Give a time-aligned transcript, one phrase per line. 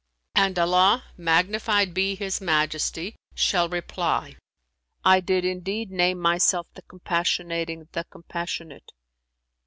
[0.33, 4.35] And Allah (magnified be His Majesty!) shall reply,
[5.05, 8.93] 'I did indeed name myself the Compassionating, the Compassionate.